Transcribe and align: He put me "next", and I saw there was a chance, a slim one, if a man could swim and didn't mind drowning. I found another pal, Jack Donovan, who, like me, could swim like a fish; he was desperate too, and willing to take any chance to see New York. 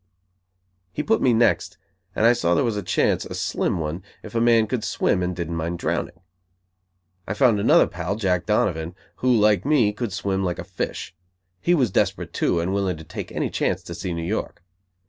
He 0.91 1.03
put 1.03 1.21
me 1.21 1.31
"next", 1.31 1.77
and 2.15 2.25
I 2.25 2.33
saw 2.33 2.55
there 2.55 2.63
was 2.63 2.75
a 2.75 2.81
chance, 2.81 3.23
a 3.23 3.35
slim 3.35 3.77
one, 3.77 4.01
if 4.23 4.33
a 4.33 4.41
man 4.41 4.65
could 4.65 4.83
swim 4.83 5.21
and 5.21 5.35
didn't 5.35 5.55
mind 5.55 5.77
drowning. 5.77 6.21
I 7.27 7.35
found 7.35 7.59
another 7.59 7.85
pal, 7.85 8.15
Jack 8.15 8.47
Donovan, 8.47 8.95
who, 9.17 9.31
like 9.31 9.63
me, 9.63 9.93
could 9.93 10.11
swim 10.11 10.43
like 10.43 10.57
a 10.57 10.63
fish; 10.63 11.13
he 11.59 11.75
was 11.75 11.91
desperate 11.91 12.33
too, 12.33 12.59
and 12.59 12.73
willing 12.73 12.97
to 12.97 13.03
take 13.03 13.31
any 13.31 13.51
chance 13.51 13.83
to 13.83 13.93
see 13.93 14.11
New 14.11 14.25
York. 14.25 14.63